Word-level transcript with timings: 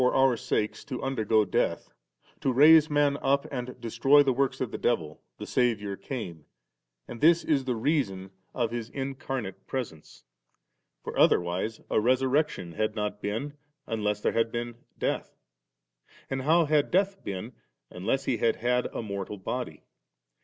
To 0.01 0.05
give 0.07 0.13
a 0.15 0.19
witness 0.23 0.49
then, 0.49 0.57
and 0.57 0.61
for 0.63 0.63
oursakes 0.63 0.85
to 0.87 1.03
undergo 1.03 1.45
death, 1.45 1.93
to 2.39 2.51
raise 2.51 2.89
man 2.89 3.17
up 3.17 3.45
and 3.51 3.79
destroy 3.79 4.23
the 4.23 4.33
woiks 4.33 4.59
o£ 4.59 4.71
the 4.71 4.79
devil', 4.79 5.21
the 5.37 5.45
Saviour 5.45 5.95
came, 5.95 6.45
and 7.07 7.21
this 7.21 7.43
is 7.43 7.65
the 7.65 7.75
reason 7.75 8.31
of 8.55 8.71
His 8.71 8.89
incarnate 8.89 9.67
presence. 9.67 10.23
For 11.03 11.15
otherwise 11.19 11.81
a 11.91 11.99
resurrection 12.01 12.71
had 12.71 12.95
not 12.95 13.21
been, 13.21 13.53
unless 13.85 14.21
there 14.21 14.33
had 14.33 14.51
been 14.51 14.73
death; 14.97 15.37
and 16.31 16.41
how 16.41 16.65
had 16.65 16.89
death 16.89 17.23
been, 17.23 17.53
unless 17.91 18.25
He 18.25 18.37
had 18.37 18.55
had 18.55 18.87
a 18.87 19.03
mortal 19.03 19.37
body? 19.37 19.83